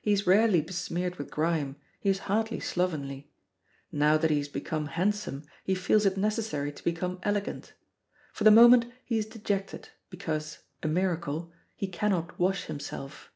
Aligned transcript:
He 0.00 0.14
is 0.14 0.26
rarely 0.26 0.62
besmeared 0.62 1.16
with 1.16 1.30
grime, 1.30 1.76
he 2.00 2.08
is 2.08 2.20
hardly 2.32 2.60
slovenly. 2.60 3.30
Now 3.92 4.16
that 4.16 4.30
he 4.30 4.38
has 4.38 4.48
become 4.48 4.86
handsome 4.86 5.42
he 5.64 5.74
feels 5.74 6.06
it 6.06 6.16
necessary 6.16 6.72
to 6.72 6.82
become 6.82 7.18
elegant. 7.24 7.74
For 8.32 8.44
the 8.44 8.50
moment 8.50 8.86
he 9.04 9.18
is 9.18 9.26
dejected, 9.26 9.90
because 10.08 10.60
a 10.82 10.88
miracle 10.88 11.52
he 11.74 11.88
cannot 11.88 12.38
wash 12.38 12.64
himself. 12.68 13.30